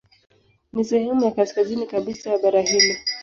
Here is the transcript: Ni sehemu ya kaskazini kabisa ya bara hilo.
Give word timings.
Ni 0.73 0.83
sehemu 0.85 1.23
ya 1.25 1.31
kaskazini 1.31 1.85
kabisa 1.87 2.29
ya 2.31 2.37
bara 2.39 2.61
hilo. 2.61 2.95